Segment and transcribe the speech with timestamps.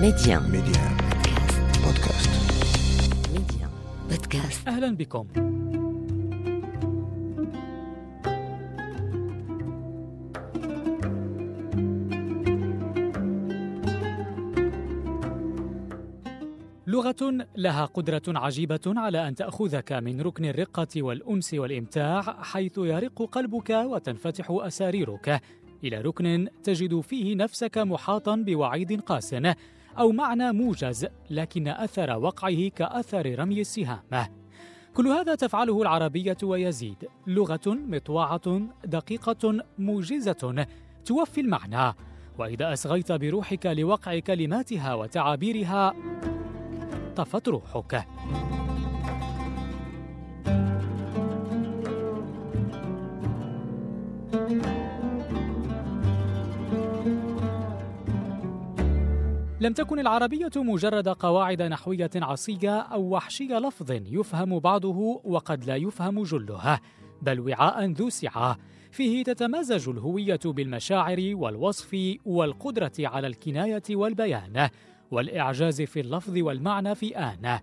[0.00, 0.96] ميديان ميديان
[1.84, 2.30] بودكاست
[3.32, 3.70] ميديان
[4.10, 5.26] بودكاست أهلا بكم.
[16.86, 23.70] لغة لها قدرة عجيبة على أن تأخذك من ركن الرقة والأنس والإمتاع حيث يرق قلبك
[23.70, 25.40] وتنفتح أساريرك.
[25.84, 29.34] إلى ركن تجد فيه نفسك محاطا بوعيد قاس
[29.98, 34.00] أو معنى موجز لكن أثر وقعه كأثر رمي السهام.
[34.94, 37.08] كل هذا تفعله العربية ويزيد.
[37.26, 40.66] لغة مطوعة دقيقة موجزة
[41.04, 41.94] توفي المعنى.
[42.38, 45.94] وإذا أصغيت بروحك لوقع كلماتها وتعابيرها
[47.16, 48.06] طفت روحك.
[59.66, 66.22] لم تكن العربية مجرد قواعد نحوية عصية أو وحشي لفظ يفهم بعضه وقد لا يفهم
[66.22, 66.80] جله،
[67.22, 68.58] بل وعاء ذو سعة
[68.90, 74.68] فيه تتمازج الهوية بالمشاعر والوصف والقدرة على الكناية والبيان،
[75.10, 77.58] والإعجاز في اللفظ والمعنى في آن.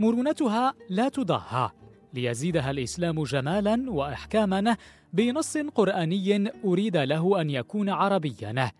[0.00, 1.70] مرونتها لا تضاهى،
[2.14, 4.76] ليزيدها الإسلام جمالا وإحكاما
[5.12, 8.70] بنص قرآني أريد له أن يكون عربيا.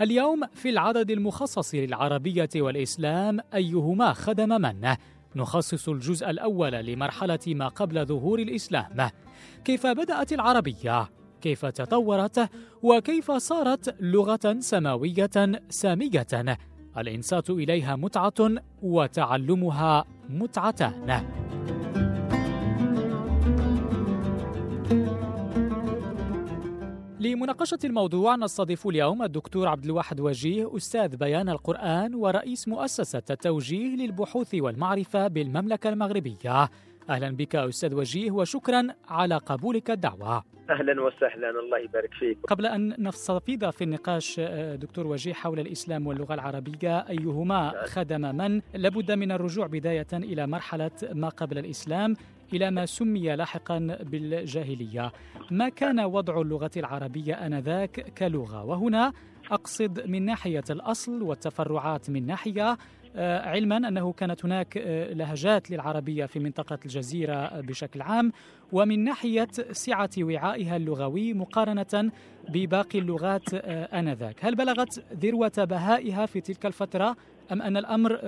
[0.00, 4.94] اليوم في العدد المخصص للعربية والإسلام أيهما خدم من؟
[5.36, 9.10] نخصص الجزء الأول لمرحلة ما قبل ظهور الإسلام.
[9.64, 12.50] كيف بدأت العربية؟ كيف تطورت؟
[12.82, 16.58] وكيف صارت لغة سماوية سامية؟
[16.98, 18.50] الإنصات إليها متعة
[18.82, 21.47] وتعلمها متعتان.
[27.20, 34.54] لمناقشة الموضوع نستضيف اليوم الدكتور عبد الواحد وجيه أستاذ بيان القرآن ورئيس مؤسسة التوجيه للبحوث
[34.54, 36.68] والمعرفة بالمملكة المغربية.
[37.10, 40.44] أهلا بك أستاذ وجيه وشكرا على قبولك الدعوة.
[40.70, 44.40] أهلا وسهلا الله يبارك فيك قبل أن نستفيض في النقاش
[44.74, 50.90] دكتور وجيه حول الإسلام واللغة العربية أيهما خدم من لابد من الرجوع بداية إلى مرحلة
[51.12, 52.16] ما قبل الإسلام
[52.52, 55.12] إلى ما سمي لاحقا بالجاهلية.
[55.50, 59.12] ما كان وضع اللغة العربية آنذاك كلغة؟ وهنا
[59.50, 62.78] أقصد من ناحية الأصل والتفرعات من ناحية
[63.16, 64.76] علما أنه كانت هناك
[65.12, 68.32] لهجات للعربية في منطقة الجزيرة بشكل عام
[68.72, 72.12] ومن ناحية سعة وعائها اللغوي مقارنة
[72.48, 73.54] بباقي اللغات
[73.94, 77.16] آنذاك، هل بلغت ذروة بهائها في تلك الفترة
[77.52, 78.18] أم أن الأمر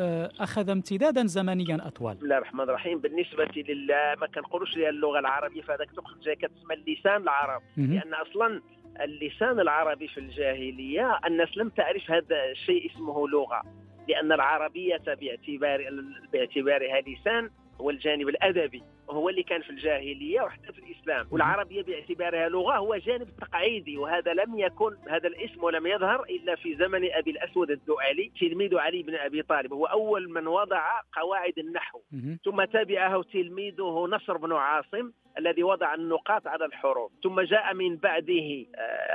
[0.41, 2.99] أخذ امتدادا زمنيا أطول؟ بسم الله الرحمن الرحيم.
[2.99, 7.65] بالنسبة لله ما كنقولوش لها اللغة العربية فهذاك تقصد جاي كتسمى اللسان العربي.
[7.77, 8.61] لأن أصلا
[9.01, 13.62] اللسان العربي في الجاهلية الناس لم تعرف هذا الشيء اسمه لغة.
[14.10, 15.91] لأن العربية باعتبار
[16.32, 17.50] باعتبارها لسان
[17.81, 21.26] هو الجانب الأدبي وهو اللي كان في الجاهلية وحتى في الإسلام.
[21.31, 26.76] والعربية باعتبارها لغة هو جانب تقعيدي وهذا لم يكن هذا الاسم ولم يظهر إلا في
[26.76, 29.72] زمن أبي الأسود الدؤلي تلميذ علي بن أبي طالب.
[29.72, 30.82] هو أول من وضع
[31.12, 32.00] قواعد النحو.
[32.44, 35.10] ثم تبعه تلميذه نصر بن عاصم.
[35.39, 38.65] الذي وضع النقاط على الحروف ثم جاء من بعده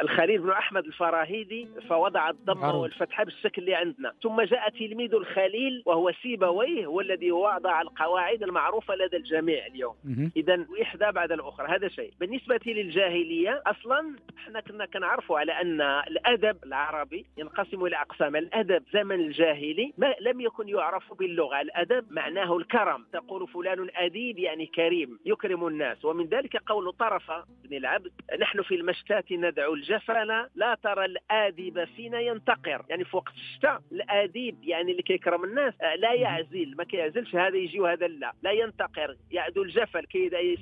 [0.01, 4.13] الخليل بن أحمد الفراهيدي فوضع الضمه والفتحه بالشكل اللي عندنا.
[4.23, 9.95] ثم جاء تلميذ الخليل وهو سيبويه هو الذي وضع القواعد المعروفة لدى الجميع اليوم.
[10.37, 11.67] اذا إحدى بعد الأخرى.
[11.67, 12.13] هذا شيء.
[12.19, 18.35] بالنسبة للجاهلية أصلا إحنا كنا كنعرفوا على أن الأدب العربي ينقسم إلى أقسام.
[18.35, 21.61] الأدب زمن الجاهلي ما لم يكن يعرف باللغة.
[21.61, 23.05] الأدب معناه الكرم.
[23.13, 26.04] تقول فلان اديب يعني كريم يكرم الناس.
[26.05, 32.19] ومن ذلك قول طرفة بن العبد نحن في المشتات ندعو الجفن لا ترى الآدب فينا
[32.19, 32.85] ينتقر.
[32.89, 37.79] يعني في وقت الشتاء الآديب يعني اللي كيكرم الناس لا يعزل ما كيعزلش هذا يجي
[37.79, 40.57] وهذا لا لا ينتقر يعدو الجفل كيدعي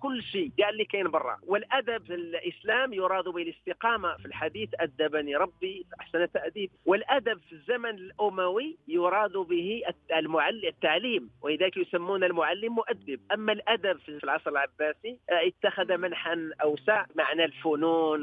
[0.00, 1.36] كل شيء قال اللي كاين برا.
[1.46, 6.70] والأدب في الإسلام يراد به الاستقامة في الحديث أدبني ربي أحسن تأديب.
[6.86, 9.82] والأدب في الزمن الأموي يراد به
[10.16, 13.20] المعلم التعليم ولذلك يسمون المعلم مؤدب.
[13.32, 18.20] أما الأدب في العصر العباسي العباسي اتخذ منحا أوسع معنى الفنون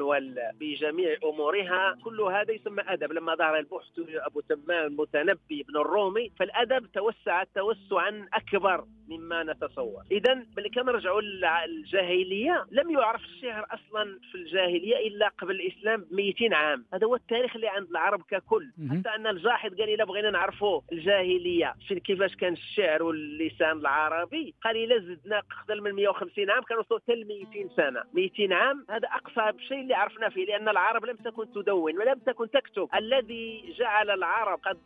[0.60, 1.98] بجميع أمورها.
[2.04, 3.14] كل هذا يسمى أدب.
[3.14, 10.04] لما ظهر البحث أبو تمام المتنبي بن الرومي فالأدب توسع توسعا أكبر مما نتصور.
[10.12, 16.56] اذا ملي كنرجعوا للجاهلية لم يعرف الشعر أصلا في الجاهلية إلا قبل الإسلام ب 200
[16.56, 16.86] عام.
[16.94, 18.72] هذا هو التاريخ اللي عند العرب ككل.
[18.92, 21.76] حتى أن الجاحظ قال إلا بغينا نعرفوا الجاهلية
[22.06, 24.56] كيفاش كان الشعر واللسان العربي.
[24.64, 28.04] قال الا زدنا أقل من 150 عام كنوصلوا حتى ل 200 سنة.
[28.14, 32.50] 200 عام هذا أقصى شيء اللي عرفنا فيه لأن العرب لم تكن تدون ولم تكن
[32.52, 32.90] تكتب.
[32.96, 34.78] الذي جعل العرب قد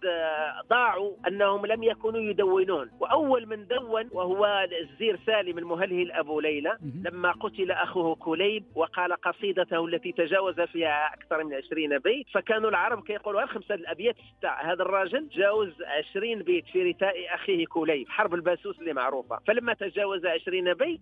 [0.69, 2.91] ضاعوا أنهم لم يكونوا يدونون.
[2.99, 6.77] وأول من دون وهو الزير سالم المهلهل أبو ليلى.
[7.05, 12.29] لما قتل أخوه كليب وقال قصيدته التي تجاوز فيها أكثر من 20 بيت.
[12.33, 14.49] فكانوا العرب كيقولوا الخمسه الأبيات ستة.
[14.49, 18.09] هذا الراجل جاوز 20 بيت في رثاء أخيه كليب.
[18.09, 19.39] حرب الباسوس اللي معروفة.
[19.47, 20.99] فلما تجاوز 20 بيت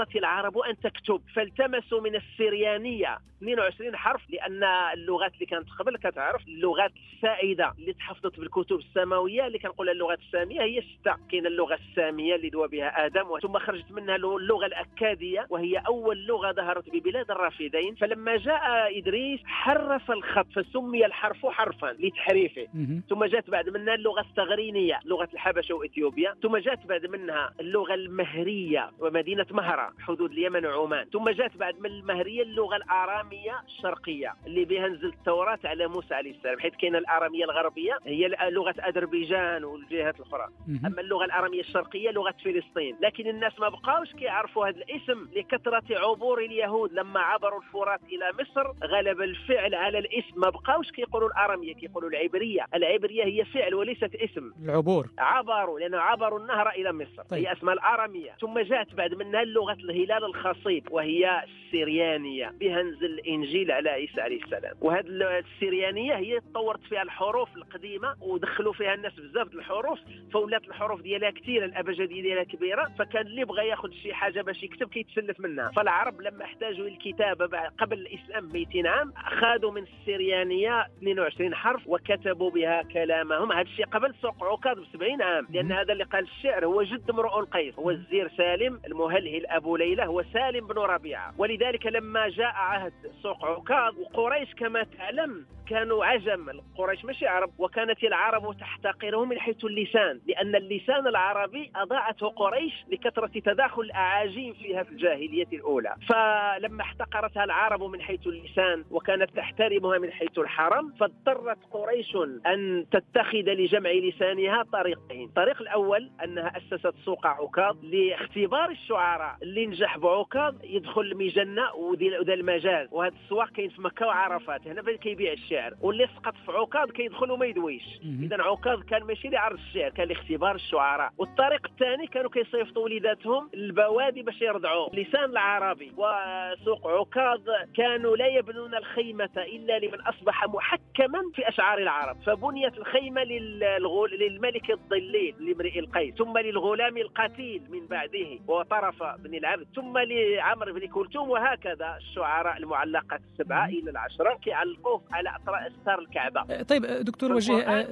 [0.00, 1.20] اضطرت العرب أن تكتب.
[1.34, 3.18] فالتمسوا من السريانية.
[3.38, 4.64] 22 حرف لأن
[4.94, 9.46] اللغات اللي كانت قبل كتعرف اللغات السائدة اللي تحفظت بالكتب السماوية.
[9.46, 11.16] اللي كنقولها اللغات السامية هي ستة.
[11.30, 16.52] كاين اللغة السامية اللي دوا بها آدم ثم خرجت منها اللغة الأكادية وهي أول لغة
[16.52, 17.94] ظهرت ببلاد الرافدين.
[17.94, 22.66] فلما جاء إدريس حرف الخط فسمي الحرف حرفا لتحريفه.
[23.08, 26.34] ثم جاءت بعد منها اللغة الثغرينية لغة الحبشة وإثيوبيا.
[26.42, 29.89] ثم جاءت بعد منها اللغة المهرية ومدينة مهرة.
[30.00, 31.06] حدود اليمن وعمان.
[31.12, 36.30] ثم جاءت بعد من المهرية اللغة الآرامية الشرقية اللي بها نزل التوراة على موسى عليه
[36.30, 40.48] السلام حيث كاين الآرامية الغربية هي لغة أذربيجان والجهات الأخرى.
[40.86, 42.96] أما اللغة الآرامية الشرقية لغة فلسطين.
[43.00, 48.86] لكن الناس ما بقاوش كيعرفوا هذا الاسم لكثرة عبور اليهود لما عبروا الفرات إلى مصر
[48.86, 50.40] غلب الفعل على الاسم.
[50.40, 52.66] ما بقاوش كيقولوا الآرامية كيقولوا العبرية.
[52.74, 54.52] العبرية هي فعل وليست اسم.
[54.64, 55.06] العبور.
[55.18, 57.22] عبروا لأنه عبروا النهر إلى مصر.
[57.30, 57.46] طيب.
[57.46, 58.30] هي اسمها الآرامية.
[58.40, 64.42] ثم جاءت بعد منها لغه الهلال الخصيب وهي السريانيه بها نزل الإنجيل على عيسى عليه
[64.42, 64.74] السلام.
[64.80, 65.04] وهذه
[65.38, 69.98] السريانيه هي تطورت فيها الحروف القديمة ودخلوا فيها الناس بزاف الحروف
[70.32, 74.88] فولات الحروف ديالها كثيره الأبجدية ديالها كبيرة فكان اللي بغى ياخذ شي حاجة باش يكتب
[74.88, 75.70] كيتسلف منها.
[75.76, 82.50] فالعرب لما احتاجوا الكتابة قبل الإسلام ب 200 عام اخذوا من السريانيه 22 حرف وكتبوا
[82.50, 83.52] بها كلامهم.
[83.52, 87.10] هذا الشيء قبل سوق عكاظ ب 70 عام لأن هذا اللي قال الشعر هو جد
[87.10, 91.34] امرؤ القيس هو الزير سالم المهلهل أبو ليلى هو سالم بن ربيعة.
[91.38, 98.04] ولذلك لما جاء عهد سوق عكاظ وقريش كما تعلم كانوا عجم قريش ماشي عرب وكانت
[98.04, 104.90] العرب تحتقره من حيث اللسان لأن اللسان العربي أضاعته قريش لكثرة تداخل الأعاجيم فيها في
[104.90, 105.94] الجاهلية الأولى.
[106.08, 113.38] فلما احتقرتها العرب من حيث اللسان وكانت تحترمها من حيث الحرم فاضطرت قريش أن تتخذ
[113.38, 115.28] لجمع لسانها طريقين.
[115.28, 122.88] الطريق الأول أنها أسست سوق عكاظ لاختبار الشعراء اللي نجح بعكاظ يدخل المجنة وذا المجاز
[122.90, 127.30] وهذا السواق كاين في مكة وعرفات هنا فين كيبيع الشعر؟ واللي سقط في عكاظ كيدخل
[127.30, 127.82] وما يدويش.
[128.22, 131.12] اذا عكاظ كان ماشي لعرض الشعر كان لاختبار الشعراء.
[131.18, 134.88] والطريق الثاني كانوا كيصيفطوا وليداتهم للبوادي باش يرضعوا.
[134.94, 137.40] اللسان العربي وسوق عكاظ
[137.76, 142.16] كانوا لا يبنون الخيمة إلا لمن أصبح محكما في أشعار العرب.
[142.26, 149.66] فبنيت الخيمة للغول للملك الضليل لامرئ القيس ثم للغلام القتيل من بعده وطرف بن العبد
[149.74, 156.86] ثم لعمرو بن كلثوم وهكذا الشعراء المعلقات السبعة إلى العشرة كيعلقوه على أستار الكعبة طيب
[156.86, 157.86] دكتور وجيه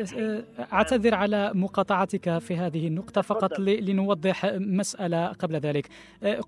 [0.73, 5.89] أعتذر على مقاطعتك في هذه النقطة فقط لنوضح مسألة قبل ذلك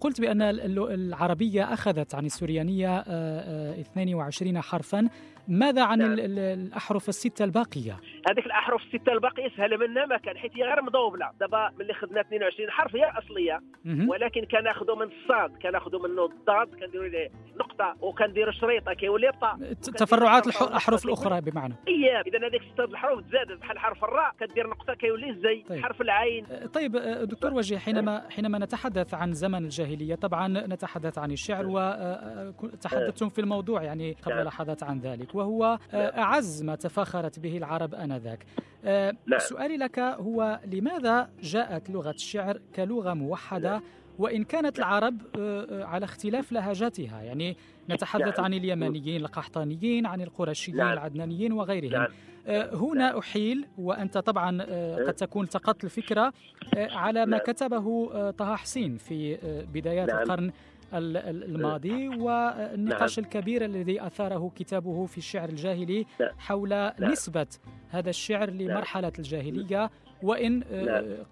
[0.00, 5.08] قلت بأن العربية أخذت عن السريانية 22 حرفا
[5.48, 6.14] ماذا عن نعم.
[6.18, 7.96] الأحرف الستة الباقية؟
[8.28, 12.20] هذيك الأحرف السته الباقيه سهله منها ما كان حيت هي غير مضوبله دابا ملي خدنا
[12.20, 13.60] 22 حرف هي أصلية.
[14.08, 17.30] ولكن كناخذوا من الصاد كناخذوا منه الضاد كنديروا ليه
[17.60, 21.74] نقطة وكنديروا شريطة كيولي طا تفرعات الأحرف الأخرى بمعنى.
[21.88, 25.64] اي اذا هذيك ستة الحروف تزادت بحال حرف الراء كدير نقطة كيولي زي.
[25.68, 25.82] طيب.
[25.82, 26.46] حرف العين.
[26.74, 33.40] طيب دكتور وجيه حينما حينما نتحدث عن زمن الجاهلية طبعا نتحدث عن الشعر وتحدثتم في
[33.40, 34.44] الموضوع يعني قبل نعم.
[34.44, 38.46] لحظات عن ذلك وهو أعز ما تفاخرت به العرب آنذاك.
[39.50, 43.82] سؤالي لك هو لماذا جاءت لغة الشعر كلغة موحدة؟
[44.18, 45.20] وإن كانت العرب
[45.70, 47.56] على اختلاف لهجاتها يعني
[47.90, 52.06] نتحدث عن اليمنيين القحطانيين عن القرشيين العدنانيين وغيرهم.
[52.72, 54.62] هنا أحيل وأنت طبعا
[55.06, 56.32] قد تكون التقطت الفكرة
[56.76, 59.38] على ما كتبه طه حسين في
[59.74, 60.52] بدايات القرن.
[60.92, 63.26] الماضي والنقاش نعم.
[63.26, 66.30] الكبير الذي أثاره كتابه في الشعر الجاهلي نعم.
[66.38, 66.94] حول نعم.
[67.12, 67.46] نسبة
[67.88, 69.90] هذا الشعر لمرحلة الجاهلية
[70.22, 70.62] وإن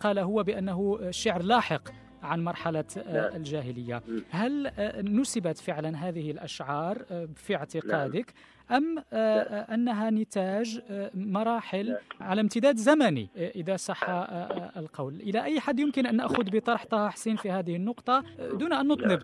[0.00, 1.88] قال هو بأنه شعر لاحق
[2.23, 4.03] عن مرحلة الجاهلية.
[4.31, 4.71] هل
[5.03, 8.35] نسبت فعلا هذه الأشعار في اعتقادك؟
[8.70, 9.04] أم
[9.75, 10.80] أنها نتاج
[11.14, 14.04] مراحل على امتداد زمني إذا صح
[14.76, 15.14] القول.
[15.14, 19.20] إلى أي حد يمكن أن نأخذ بطرح طه حسين في هذه النقطة؟ دون أن نطنب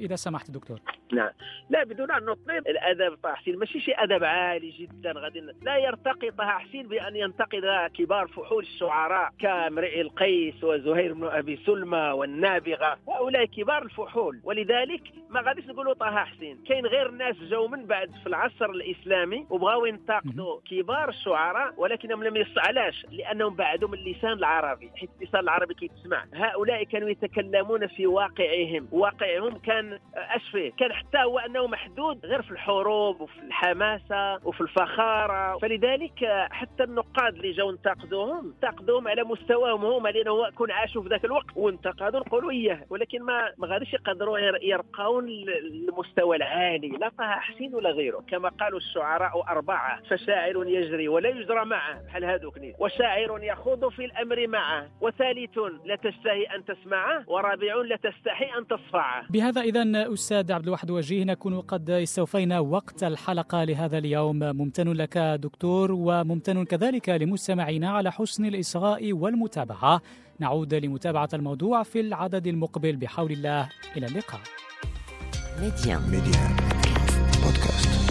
[0.00, 0.80] إذا سمحت دكتور.
[1.12, 1.30] نعم.
[1.70, 6.30] لا بدون أن نطنب الأدب طه حسين ماشي شيء أدب عالي جدا غادي لا يرتقي
[6.30, 12.98] طه حسين بأن ينتقد كبار فحول الشعراء كامرئ القيس وزهير بن أبي سلمى والنابغة.
[13.08, 14.40] هؤلاء كبار الفحول.
[14.44, 16.58] ولذلك ما غاديش نقولوا طه حسين.
[16.68, 22.36] كاين غير الناس جاوا من بعد في العصر الإسلامي وبغاو ينتقدوا كبار الشعراء ولكنهم لم
[22.36, 26.24] يص علاش؟ لأنهم بعدوا من اللسان العربي حيث اللسان العربي كيتسمع.
[26.34, 28.88] هؤلاء كانوا يتكلمون في واقعهم.
[28.92, 35.58] واقعهم كان أشفه كان حتى هو أنه محدود غير في الحروب وفي الحماسة وفي الفخارة.
[35.58, 41.24] فلذلك حتى النقاد اللي جاوا انتقدوهم انتقدوهم على مستواهم هما لأنه كون عاشوا في ذاك
[41.24, 42.80] الوقت وانتقدوا نقولوا إياه.
[42.90, 46.88] ولكن ما ما غاديش يقدروا يرقون للمستوى العالي.
[46.88, 48.24] لا طه حسين ولا غيره.
[48.28, 54.46] كما قالوا الشعراء أربعة فشاعر يجري ولا يجرى معه بحال هذوك وشاعر يخوض في الأمر
[54.46, 59.26] معه وثالث لا تشتهي أن تسمعه ورابع لا تستحي أن تصفعه.
[59.30, 64.38] بهذا إذا أستاذ عبد الواحد وجيه نكون قد استوفينا وقت الحلقة لهذا اليوم.
[64.38, 70.00] ممتن لك دكتور وممتن كذلك لمستمعينا على حسن الإصغاء والمتابعة.
[70.40, 72.96] نعود لمتابعة الموضوع في العدد المقبل.
[72.96, 74.40] بحول الله إلى اللقاء.
[75.60, 76.56] ميديان ميديان
[77.42, 78.07] بودكاست.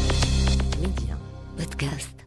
[1.58, 2.27] ميديان بودكاست